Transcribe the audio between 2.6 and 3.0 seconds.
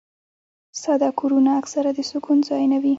وي.